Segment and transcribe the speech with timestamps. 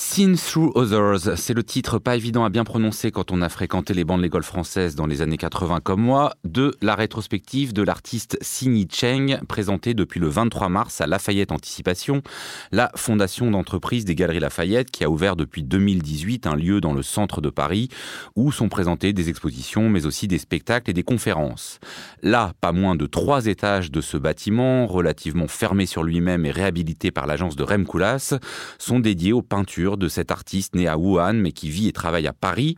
[0.00, 3.94] Seen Through Others, c'est le titre pas évident à bien prononcer quand on a fréquenté
[3.94, 7.82] les bancs de l'école française dans les années 80 comme moi, de la rétrospective de
[7.82, 12.22] l'artiste Sini Cheng, présentée depuis le 23 mars à Lafayette Anticipation,
[12.70, 17.02] la fondation d'entreprise des Galeries Lafayette qui a ouvert depuis 2018 un lieu dans le
[17.02, 17.88] centre de Paris
[18.36, 21.80] où sont présentées des expositions mais aussi des spectacles et des conférences.
[22.22, 27.10] Là, pas moins de trois étages de ce bâtiment, relativement fermé sur lui-même et réhabilité
[27.10, 28.38] par l'agence de Rem Koolhaas,
[28.78, 32.26] sont dédiés aux peintures de cet artiste né à Wuhan mais qui vit et travaille
[32.26, 32.76] à Paris.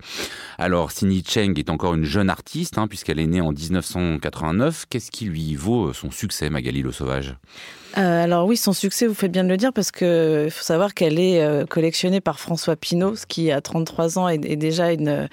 [0.58, 4.86] Alors Sini Cheng est encore une jeune artiste hein, puisqu'elle est née en 1989.
[4.88, 7.36] Qu'est-ce qui lui vaut son succès, Magali Le Sauvage?
[7.98, 10.94] Euh, alors oui, son succès, vous faites bien de le dire, parce qu'il faut savoir
[10.94, 15.28] qu'elle est euh, collectionnée par François Pinault, ce qui à 33 ans est déjà une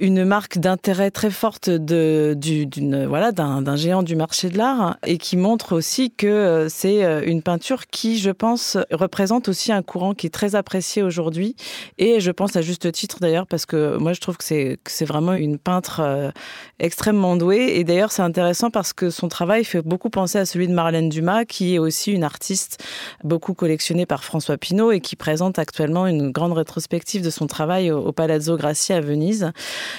[0.00, 5.18] une marque d'intérêt très forte de, d'une, voilà, d'un, géant du marché de l'art et
[5.18, 9.82] qui montre aussi que euh, c'est euh, une peinture qui, je pense, représente aussi un
[9.82, 11.56] courant qui est très apprécié aujourd'hui.
[11.98, 15.04] Et je pense à juste titre d'ailleurs, parce que moi je trouve que c'est, c'est
[15.04, 16.30] vraiment une peintre euh,
[16.78, 17.76] extrêmement douée.
[17.76, 21.08] Et d'ailleurs, c'est intéressant parce que son travail fait beaucoup penser à celui de Marlène
[21.08, 22.82] Dumas, qui est aussi une artiste
[23.24, 27.90] beaucoup collectionnée par François Pinault et qui présente actuellement une grande rétrospective de son travail
[27.90, 29.52] au, Palazzo Grassi à Venise.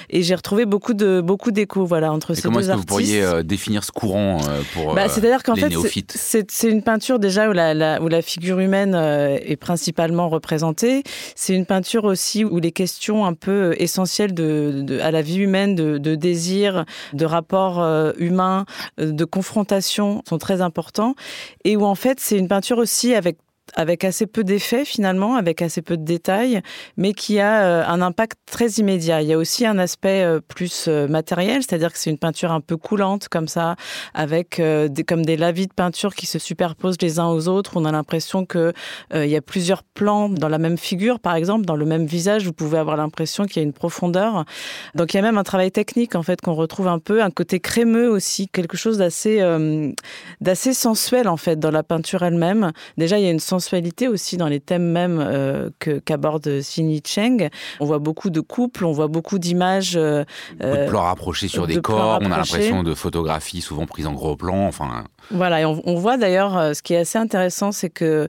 [0.10, 2.48] Et j'ai retrouvé beaucoup de beaucoup d'échos voilà entre ces deux artistes.
[2.48, 5.56] Comment est-ce que vous pourriez euh, définir ce courant euh, pour bah, euh, C'est-à-dire qu'en
[5.56, 5.74] fait,
[6.10, 11.04] c'est, c'est une peinture déjà où la, la, où la figure humaine est principalement représentée.
[11.36, 15.38] C'est une peinture aussi où les questions un peu essentielles de, de à la vie
[15.38, 17.86] humaine, de, de désir, de rapport
[18.18, 18.66] humain,
[18.98, 21.16] de confrontation sont très importants.
[21.64, 23.38] Et où en fait, c'est une peinture aussi avec
[23.76, 26.62] avec assez peu d'effets finalement, avec assez peu de détails,
[26.96, 29.22] mais qui a euh, un impact très immédiat.
[29.22, 32.52] Il y a aussi un aspect euh, plus euh, matériel, c'est-à-dire que c'est une peinture
[32.52, 33.76] un peu coulante comme ça,
[34.14, 34.62] avec
[35.08, 37.74] comme des lavis de peinture qui se superposent les uns aux autres.
[37.76, 38.74] On a l'impression que
[39.14, 42.46] il y a plusieurs plans dans la même figure, par exemple, dans le même visage,
[42.46, 44.46] vous pouvez avoir l'impression qu'il y a une profondeur.
[44.96, 47.32] Donc il y a même un travail technique en fait qu'on retrouve un peu, un
[47.32, 49.42] côté crémeux aussi, quelque chose d'assez
[50.42, 52.72] d'assez sensuel en fait dans la peinture elle-même.
[52.98, 57.02] Déjà il y a une sensualité aussi dans les thèmes mêmes euh, que qu'aborde Sini
[57.06, 57.50] Cheng.
[57.80, 59.96] On voit beaucoup de couples, on voit beaucoup d'images.
[59.96, 60.24] Euh,
[60.62, 62.20] de plans rapprochés sur des corps.
[62.22, 64.68] On a l'impression de photographies souvent prises en gros plan.
[64.68, 65.06] Enfin.
[65.32, 68.28] Voilà, et on, on voit d'ailleurs, euh, ce qui est assez intéressant, c'est que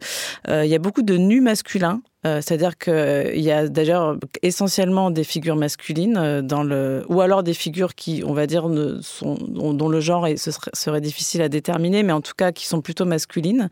[0.48, 5.22] il y a beaucoup de nus masculins euh, c'est-à-dire qu'il y a d'ailleurs essentiellement des
[5.22, 10.00] figures masculines euh, dans le, ou alors des figures qui, on va dire, dont le
[10.00, 13.68] genre serait, difficile à déterminer, mais en tout cas qui sont plutôt masculines.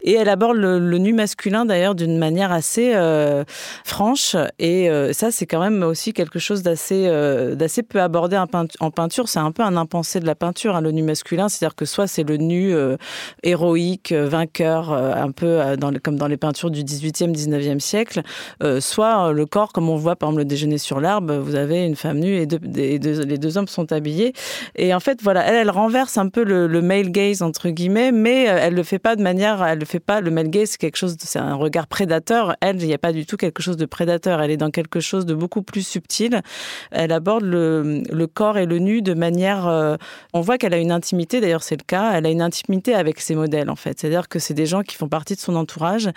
[0.00, 3.44] Et elle aborde le, nu masculin d'ailleurs d'une manière assez euh,
[3.84, 4.36] franche.
[4.58, 7.06] Et ça, c'est quand même aussi quelque chose d'assez,
[7.54, 9.28] d'assez peu abordé en peinture.
[9.28, 11.50] C'est un peu un impensé de la peinture, hein, le nu masculin.
[11.50, 12.74] C'est-à-dire que soit c'est le nu
[13.42, 15.60] héroïque, vainqueur, un peu
[16.02, 18.22] comme dans les peintures du 18e, 19e siècle,
[18.62, 21.54] euh, soit euh, le corps, comme on voit par exemple le déjeuner sur l'arbre, vous
[21.54, 24.32] avez une femme nue et, les deux hommes sont habillés.
[24.76, 28.58] Et en fait, voilà, elle, renverse un peu le, male gaze entre guillemets, mais euh,
[28.60, 30.20] elle le fait pas de manière, elle le fait pas.
[30.20, 32.56] Le male gaze, c'est quelque chose, c'est un regard prédateur.
[32.60, 34.40] Elle, il n'y a pas du tout quelque chose de prédateur.
[34.40, 36.40] Elle est dans quelque chose de beaucoup plus subtil.
[36.90, 39.98] Elle aborde le, corps et le nu de manière.
[40.32, 41.40] on voit qu'elle a une intimité.
[41.40, 42.12] D'ailleurs, c'est le cas.
[42.14, 43.98] Elle a une intimité avec ses modèles, en fait.
[43.98, 46.10] C'est-à-dire que c'est des gens qui font partie de son entourage,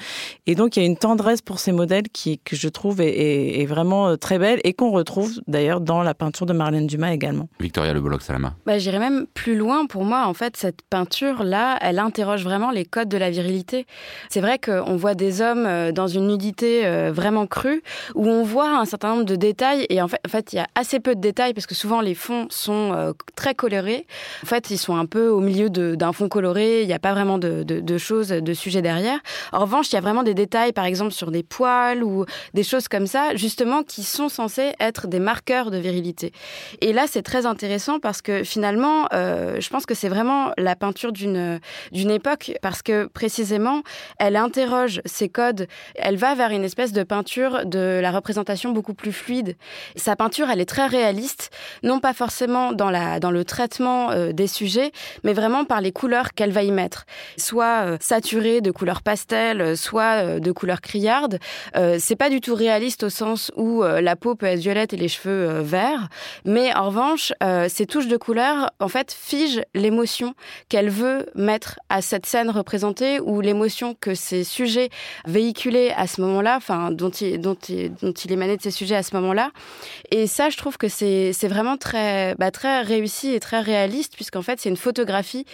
[0.45, 3.65] et donc il y a une tendresse pour ces modèles qui, que je trouve est,
[3.65, 7.49] vraiment euh, très belle et qu'on retrouve d'ailleurs dans la peinture de Marlène Dumas également.
[7.59, 8.53] Victoria Le Bolloc Salama.
[8.65, 9.85] Bah, J'irais même plus loin.
[9.85, 13.85] Pour moi, en fait, cette peinture-là, elle interroge vraiment les codes de la virilité.
[14.29, 17.81] C'est vrai qu'on voit des hommes euh, dans une nudité euh, vraiment crue,
[18.13, 20.59] où on voit un certain nombre de détails, et en fait, en fait, il y
[20.59, 24.05] a assez peu de détails, parce que souvent les fonds sont très colorés.
[24.43, 27.13] En fait, ils sont un peu au milieu d'un fond coloré, il n'y a pas
[27.13, 29.19] vraiment de, de, de choses, de sujets derrière.
[29.51, 32.63] En revanche, il y a vraiment des détails, par exemple, sur des poils ou des
[32.63, 36.31] choses comme ça, justement, qui sont censés être des marqueurs de virilité.
[36.81, 40.75] Et là, c'est très intéressant parce que finalement, euh, je pense que c'est vraiment la
[40.75, 41.59] peinture d'une
[41.93, 43.81] époque parce que précisément,
[44.19, 48.93] elle interroge ces codes, elle va vers une espèce de peinture de la représentation beaucoup
[48.93, 49.55] plus fluide.
[49.95, 51.51] Sa peinture, elle est très réaliste,
[51.83, 54.91] non pas forcément dans la dans le traitement euh, des sujets,
[55.23, 57.05] mais vraiment par les couleurs qu'elle va y mettre,
[57.37, 61.34] soit euh, saturées de couleurs pastel, soit de couleurs criardes,
[61.75, 64.93] euh, c'est pas du tout réaliste au sens où euh, la peau peut être violette
[64.93, 66.09] et les cheveux euh, verts,
[66.45, 67.33] mais en revanche,
[67.67, 70.33] ces touches de couleur, en fait, figent l'émotion
[70.69, 74.89] qu'elle veut mettre à cette scène représentée ou l'émotion que ces sujets
[75.25, 79.51] véhiculaient à ce moment-là, enfin, dont il, émanait de ces sujets à ce moment-là.
[80.11, 81.77] Et ça, je trouve que c'est vraiment
[82.37, 85.45] bah, très réussi et très réaliste, puisqu'en fait, c'est une photographie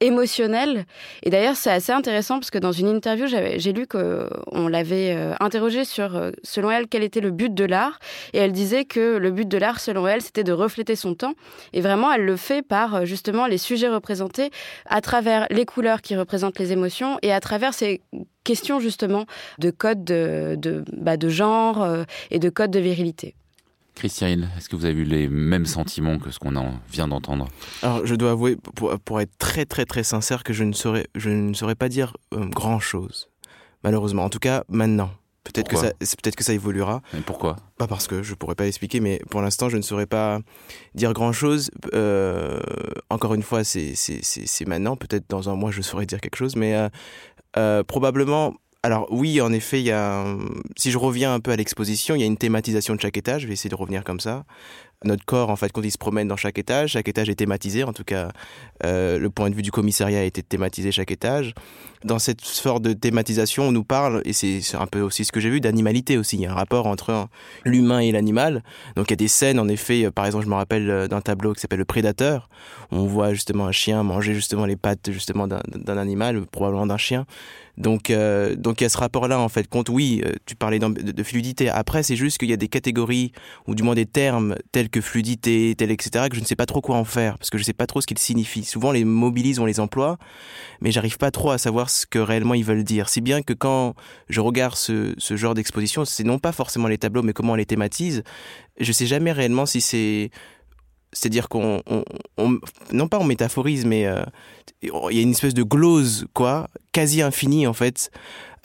[0.00, 0.84] émotionnel.
[1.22, 5.34] Et d'ailleurs, c'est assez intéressant parce que dans une interview, j'ai lu qu'on l'avait euh,
[5.40, 7.98] interrogée sur, euh, selon elle, quel était le but de l'art.
[8.34, 11.32] Et elle disait que le but de l'art, selon elle, c'était de refléter son temps.
[11.72, 14.50] Et vraiment, elle le fait par euh, justement les sujets représentés
[14.84, 18.02] à travers les couleurs qui représentent les émotions et à travers ces
[18.44, 19.24] questions justement
[19.58, 21.86] de code de, de, bah, de genre
[22.30, 23.34] et de code de virilité.
[23.96, 26.52] Christian, est-ce que vous avez eu les mêmes sentiments que ce qu'on
[26.92, 27.48] vient d'entendre?
[27.82, 31.30] Alors, je dois avouer, pour, être très très très sincère, que je ne saurais, je
[31.30, 33.30] ne saurais pas dire euh, grand-chose,
[33.82, 34.24] malheureusement.
[34.24, 35.10] En tout cas, maintenant.
[35.44, 37.02] Peut-être que ça, peut-être que ça évoluera.
[37.16, 37.56] Et pourquoi?
[37.78, 40.40] Pas parce que je pourrais pas l'expliquer, mais pour l'instant, je ne saurais pas
[40.94, 41.70] dire grand-chose.
[41.94, 42.58] Euh,
[43.10, 43.94] encore une fois, c'est
[44.66, 44.96] maintenant.
[44.96, 46.88] Peut-être dans un mois, je saurais dire quelque chose, mais
[47.56, 50.24] euh, probablement alors oui, en effet, il y a,
[50.76, 53.42] si je reviens un peu à l'exposition, il y a une thématisation de chaque étage.
[53.42, 54.44] Je vais essayer de revenir comme ça.
[55.04, 57.84] Notre corps, en fait, quand il se promène dans chaque étage, chaque étage est thématisé.
[57.84, 58.30] En tout cas,
[58.84, 61.52] euh, le point de vue du commissariat a été thématisé chaque étage.
[62.04, 65.40] Dans cette sorte de thématisation, on nous parle, et c'est un peu aussi ce que
[65.40, 66.36] j'ai vu, d'animalité aussi.
[66.36, 67.28] Il y a un rapport entre
[67.64, 68.62] l'humain et l'animal.
[68.96, 71.20] Donc il y a des scènes, en effet, par exemple, je me rappelle euh, d'un
[71.20, 72.48] tableau qui s'appelle Le Prédateur,
[72.92, 76.96] où on voit justement un chien manger justement les pattes justement d'un animal, probablement d'un
[76.96, 77.26] chien.
[77.76, 79.68] Donc, euh, donc il y a ce rapport-là en fait.
[79.68, 81.68] Compte, oui, euh, tu parlais de, de, fluidité.
[81.68, 83.32] Après, c'est juste qu'il y a des catégories
[83.66, 86.26] ou du moins des termes tels que fluidité, tel etc.
[86.28, 87.86] que je ne sais pas trop quoi en faire parce que je ne sais pas
[87.86, 88.64] trop ce qu'ils signifient.
[88.64, 90.18] Souvent, les mobilise, on les emploie,
[90.80, 93.08] mais j'arrive pas trop à savoir ce que réellement ils veulent dire.
[93.08, 93.94] Si bien que quand
[94.28, 97.66] je regarde ce, genre d'exposition, c'est non pas forcément les tableaux, mais comment on les
[97.66, 98.22] thématise.
[98.78, 100.30] Je sais jamais réellement si c'est
[101.12, 101.82] c'est-à-dire qu'on,
[102.92, 104.22] non pas on métaphorise, mais euh,
[104.82, 108.10] il y a une espèce de glose, quoi, quasi infinie en fait,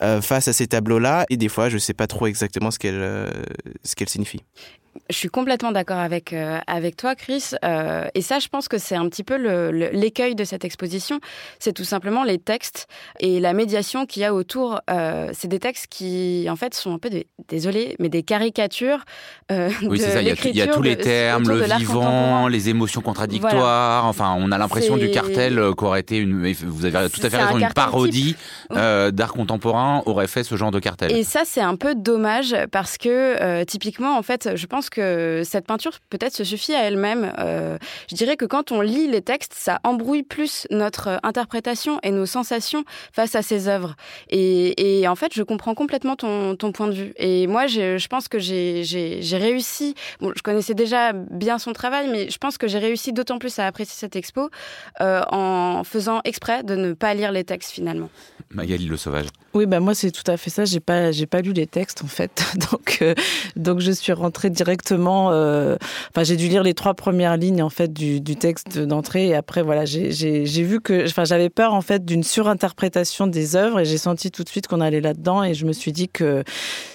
[0.02, 1.24] euh, face à ces tableaux-là.
[1.30, 3.30] Et des fois, je ne sais pas trop exactement ce qu'elle, euh,
[3.84, 4.42] ce signifie.
[5.08, 7.50] Je suis complètement d'accord avec, euh, avec toi, Chris.
[7.64, 9.36] Euh, et ça, je pense que c'est un petit peu
[9.92, 11.18] l'écueil de cette exposition.
[11.58, 14.80] C'est tout simplement les textes et la médiation qu'il y a autour.
[14.90, 19.04] Euh, c'est des textes qui, en fait, sont un peu, des, désolé, mais des caricatures.
[19.50, 20.22] oui, c'est ça.
[20.22, 24.06] Il y, a, tous les termes, le vivant, les émotions contradictoires.
[24.06, 26.52] Enfin, on a l'impression du cartel qu'aurait été une.
[26.52, 28.36] Vous avez tout à fait raison, une parodie
[28.70, 31.12] d'art contemporain aurait fait ce genre de cartel.
[31.12, 35.66] Et ça, c'est un peu dommage parce que, typiquement, en fait, je pense que cette
[35.66, 37.32] peinture peut-être se suffit à elle-même.
[37.38, 37.78] Euh,
[38.10, 42.26] je dirais que quand on lit les textes, ça embrouille plus notre interprétation et nos
[42.26, 43.96] sensations face à ces œuvres.
[44.30, 47.12] Et, en fait, je comprends complètement ton, point de vue.
[47.16, 49.94] Et moi, je, pense que j'ai réussi.
[50.20, 53.58] Bon, je connaissais déjà bien son travail, mais je pense que j'ai réussi d'autant plus
[53.58, 54.50] à apprécier cette expo
[55.00, 58.08] euh, en faisant exprès de ne pas lire les textes finalement.
[58.50, 59.26] Magali Le Sauvage.
[59.54, 60.64] Oui, bah moi c'est tout à fait ça.
[60.64, 63.14] J'ai pas, j'ai pas lu les textes en fait, donc euh,
[63.56, 64.71] donc je suis rentrée directement.
[65.32, 65.76] Euh,
[66.10, 69.28] enfin, j'ai dû lire les trois premières lignes en fait du, texte d'entrée.
[69.28, 73.80] Et après voilà, j'ai vu que, enfin, j'avais peur en fait d'une surinterprétation des œuvres.
[73.80, 75.44] Et j'ai senti tout de suite qu'on allait là-dedans.
[75.44, 76.44] Et je me suis dit que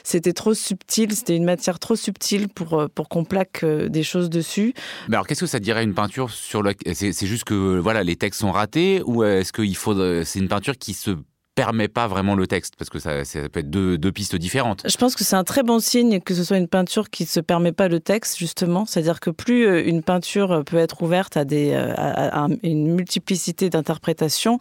[0.03, 4.29] c'était trop subtil, c'était une matière trop subtile pour euh, pour qu'on plaque des choses
[4.29, 4.73] dessus.
[5.07, 8.15] Mais alors qu'est-ce que ça dirait une peinture sur le C'est juste que voilà, les
[8.15, 9.01] textes sont ratés?
[9.05, 11.11] Ou est-ce qu'il faut c'est une peinture qui se
[11.57, 13.13] permet pas vraiment le texte parce que ça,
[13.51, 14.83] peut être deux, pistes différentes.
[14.87, 17.39] Je pense que c'est un très bon signe que ce soit une peinture qui se
[17.39, 21.45] permet pas le texte justement, c'est-à-dire que plus euh, une peinture peut être ouverte à
[21.45, 24.59] des euh, à, une multiplicité d'interprétations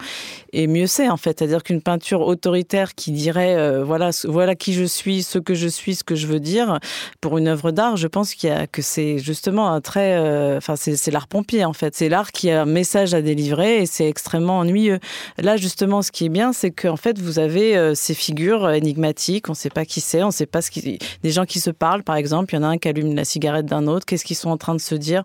[0.55, 4.73] et mieux c'est en fait, c'est-à-dire qu'une peinture autoritaire qui dirait euh, voilà voilà qui
[4.73, 6.79] je suis, ce que je suis, ce que je veux dire
[7.21, 10.76] pour une œuvre d'art, je pense qu'il y a que c'est justement un très enfin
[10.76, 14.09] c'est l'art pompier en fait, c'est l'art qui a un message à délivrer et c'est
[14.09, 14.99] extrêmement ennuyeux.
[15.37, 18.71] Là justement ce qui est bien c'est que en fait, vous avez euh, ces figures
[18.71, 20.99] énigmatiques, on ne sait pas qui c'est, on ne sait pas ce qui...
[21.23, 23.25] Des gens qui se parlent, par exemple, il y en a un qui allume la
[23.25, 25.23] cigarette d'un autre, qu'est-ce qu'ils sont en train de se dire?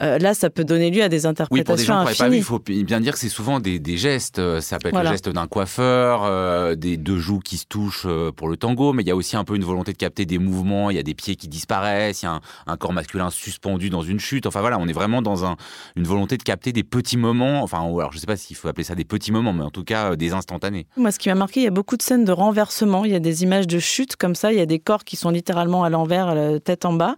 [0.00, 2.58] Euh, Là, ça peut donner lieu à des interprétations oui, pour des gens il faut
[2.58, 4.38] bien dire que c'est souvent des, gestes.
[4.38, 8.06] Euh, ça peut être le geste d'un coiffeur, des deux joues qui se touchent
[8.36, 10.38] pour le tango, mais il y a aussi un peu une volonté de capter des
[10.38, 13.90] mouvements, il y a des pieds qui disparaissent, il y a un, corps masculin suspendu
[13.90, 14.46] dans une chute.
[14.46, 15.56] Enfin voilà, on est vraiment dans un,
[15.96, 18.68] une volonté de capter des petits moments, enfin, alors je ne sais pas s'il faut
[18.68, 20.86] appeler ça des petits moments, mais en tout cas des instantanés.
[21.04, 23.04] Moi, ce qui m'a marqué, il y a beaucoup de scènes de renversement.
[23.04, 24.54] Il y a des images de chute comme ça.
[24.54, 27.14] Il y a des corps qui sont littéralement à l'envers, la tête en bas.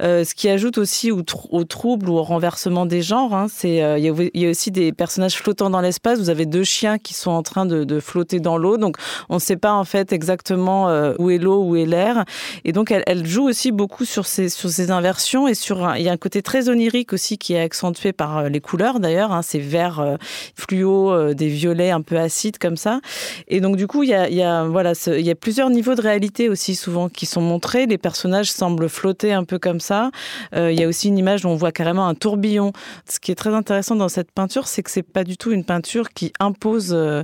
[0.00, 3.34] Euh, ce qui ajoute aussi au, trouble ou au renversement des genres.
[3.34, 3.48] Hein.
[3.50, 6.18] C'est, euh, il, y a, aussi des personnages flottants dans l'espace.
[6.18, 8.78] Vous avez deux chiens qui sont en train de, flotter dans l'eau.
[8.78, 8.96] Donc,
[9.28, 12.24] on ne sait pas en fait exactement euh, où est l'eau, où est l'air.
[12.64, 15.94] Et donc, elle, joue aussi beaucoup sur ces, sur ces inversions et sur.
[15.94, 19.32] il y a un côté très onirique aussi qui est accentué par les couleurs d'ailleurs.
[19.32, 20.16] Hein, ces verts
[20.54, 23.00] fluo, des violets un peu acides comme ça.
[23.48, 26.48] Et donc du coup, il y a, voilà, il y a plusieurs niveaux de réalité
[26.48, 27.86] aussi souvent qui sont montrés.
[27.86, 30.10] Les personnages semblent flotter un peu comme ça.
[30.54, 32.72] Euh, il y a aussi une image où on voit carrément un tourbillon.
[33.08, 35.64] Ce qui est très intéressant dans cette peinture, c'est que c'est pas du tout une
[35.64, 37.22] peinture qui impose, euh,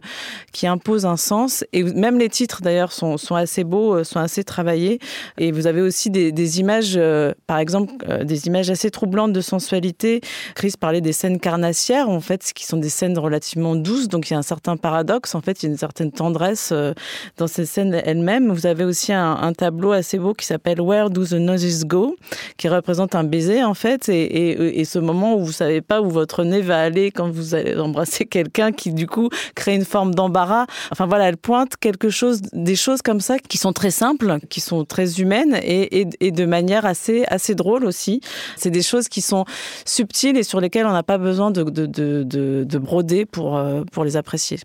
[0.52, 1.64] qui impose un sens.
[1.72, 4.98] Et même les titres d'ailleurs sont, sont assez beaux, euh, sont assez travaillés.
[5.38, 7.00] Et vous avez aussi des, images,
[7.46, 7.94] par exemple,
[8.24, 10.20] des images assez troublantes de sensualité.
[10.54, 14.08] Chris parlait des scènes carnassières, en fait, qui sont des scènes relativement douces.
[14.08, 15.34] Donc il y a un certain paradoxe.
[15.34, 16.92] En fait, il y a une certaine tendresse euh,
[17.36, 18.52] dans ces scènes elles-mêmes.
[18.52, 22.16] Vous avez aussi un, tableau assez beau qui s'appelle Where Do the Noses Go,
[22.56, 26.10] qui représente un baiser en fait, et, et, ce moment où vous savez pas où
[26.10, 30.14] votre nez va aller quand vous allez embrasser quelqu'un, qui du coup crée une forme
[30.14, 30.66] d'embarras.
[30.90, 34.60] Enfin voilà, elle pointe quelque chose, des choses comme ça qui sont très simples, qui
[34.60, 38.20] sont très humaines et, de manière assez drôle aussi.
[38.56, 39.44] C'est des choses qui sont
[39.84, 43.84] subtiles et sur lesquelles on n'a pas besoin de, de, de, de, de broder euh,
[43.92, 44.58] pour les apprécier.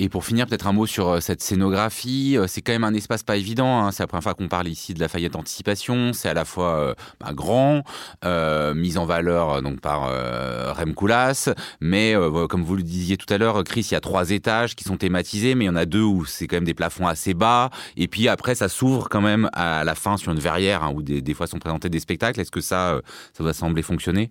[0.00, 2.36] Et pour finir, peut-être un mot sur euh, cette scénographie.
[2.36, 3.80] Euh, c'est quand même un espace pas évident.
[3.80, 3.90] Hein.
[3.90, 6.12] C'est la première fois qu'on parle ici de Lafayette Anticipation.
[6.12, 7.82] C'est à la fois euh, bah, grand,
[8.24, 11.50] euh, mis en valeur donc par euh, Rem Koolhaas,
[11.80, 12.14] mais
[12.48, 14.96] comme vous le disiez tout à l'heure, Chris, il y a trois étages qui sont
[14.96, 17.70] thématisés, mais il y en a deux où c'est quand même des plafonds assez bas.
[17.96, 21.02] Et puis après, ça s'ouvre quand même à la fin sur une verrière hein, où
[21.02, 22.40] des, fois sont présentés des spectacles.
[22.40, 23.00] Est-ce que ça,
[23.36, 24.30] ça doit sembler fonctionner?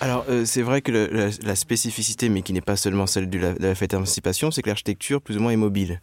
[0.00, 3.52] Alors, c'est vrai que la, la, spécificité, mais qui n'est pas seulement celle de la,
[3.54, 6.00] de la fête d'anticipation, c'est que plus ou moins, est mobile.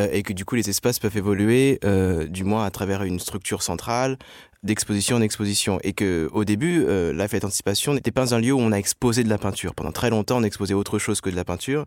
[0.00, 3.20] Euh, et que du coup, les espaces peuvent évoluer, euh, du moins à travers une
[3.20, 4.18] structure centrale,
[4.62, 5.78] d'exposition en exposition.
[5.84, 8.76] Et que au début, euh, la fête d'anticipation n'était pas un lieu où on a
[8.76, 9.74] exposé de la peinture.
[9.74, 11.84] Pendant très longtemps, on exposait autre chose que de la peinture.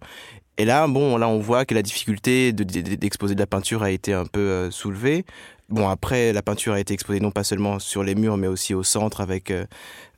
[0.58, 3.92] Et là, bon, là, on voit que la difficulté d'exposer de, de, la peinture a
[3.92, 5.26] été un peu soulevée.
[5.70, 8.74] Bon, après, la peinture a été exposée non pas seulement sur les murs, mais aussi
[8.74, 9.52] au centre avec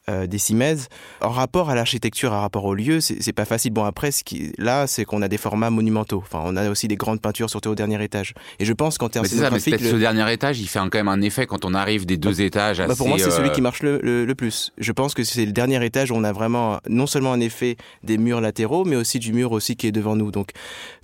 [0.10, 0.88] euh, euh, des cimaises.
[1.22, 3.72] En rapport à l'architecture, en rapport au lieu, c'est pas facile.
[3.72, 6.24] Bon, après, ce qui, là, c'est qu'on a des formats monumentaux.
[6.26, 8.34] Enfin, on a aussi des grandes peintures, surtout au dernier étage.
[8.60, 9.78] Et je pense qu'en termes mais le...
[9.78, 12.80] ce dernier étage, il fait quand même un effet quand on arrive des deux étages.
[12.80, 13.32] Assez, bah pour moi, c'est euh...
[13.32, 14.72] celui qui marche le, le, le, plus.
[14.78, 17.78] Je pense que c'est le dernier étage où on a vraiment non seulement un effet
[18.04, 20.32] des murs latéraux, mais aussi du mur aussi qui est devant nous.
[20.32, 20.52] Donc,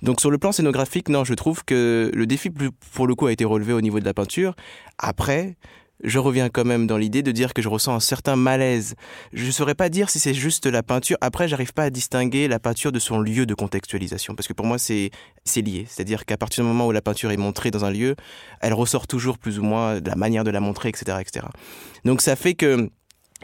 [0.02, 2.50] donc sur le plan scénographique, non, je trouve que le défi,
[2.92, 4.54] pour le coup, a été relevé au niveau de la peinture.
[4.98, 5.56] Après,
[6.02, 8.94] je reviens quand même dans l'idée de dire que je ressens un certain malaise.
[9.32, 11.16] Je ne saurais pas dire si c'est juste la peinture.
[11.20, 14.66] Après, j'arrive pas à distinguer la peinture de son lieu de contextualisation, parce que pour
[14.66, 15.10] moi, c'est
[15.56, 15.86] lié.
[15.88, 18.16] C'est-à-dire qu'à partir du moment où la peinture est montrée dans un lieu,
[18.60, 21.46] elle ressort toujours plus ou moins de la manière de la montrer, etc., etc.
[22.04, 22.90] Donc ça fait que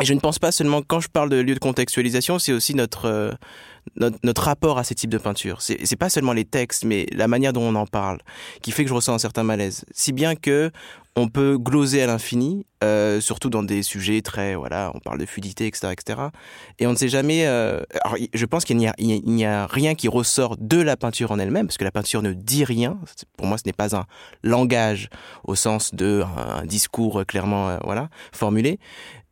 [0.01, 2.75] et je ne pense pas seulement quand je parle de lieu de contextualisation, c'est aussi
[2.75, 3.31] notre, euh,
[3.97, 5.61] notre, rapport à ces types de peintures.
[5.61, 8.19] C'est pas seulement les textes, mais la manière dont on en parle,
[8.63, 9.85] qui fait que je ressens un certain malaise.
[9.93, 10.71] Si bien que
[11.15, 15.27] on peut gloser à l'infini, euh, surtout dans des sujets très, voilà, on parle de
[15.27, 16.21] fluidité, etc., etc.
[16.79, 17.47] Et on ne sait jamais.
[17.47, 21.67] Euh, alors, je pense qu'il n'y a, rien qui ressort de la peinture en elle-même,
[21.67, 22.99] parce que la peinture ne dit rien.
[23.37, 24.07] Pour moi, ce n'est pas un
[24.43, 25.11] langage
[25.45, 28.79] au sens de un discours clairement, euh, voilà, formulé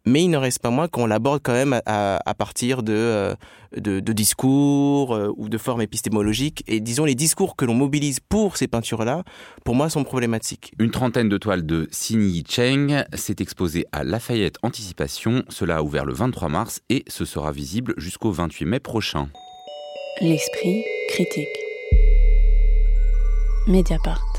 [0.06, 3.34] mais il ne reste pas moins qu'on l'aborde quand même à, à, partir de, euh,
[3.76, 6.64] de, de discours euh, ou de formes épistémologiques.
[6.66, 9.24] Et disons, les discours que l'on mobilise pour ces peintures-là,
[9.64, 10.72] pour moi, sont problématiques.
[10.78, 15.44] Une trentaine de toiles de Xinyi Cheng s'est exposée à Lafayette Anticipation.
[15.48, 19.28] Cela a ouvert le 23 mars et ce sera visible jusqu'au 28 mai prochain.
[20.20, 21.48] L'esprit critique.
[23.66, 24.29] Mediapart.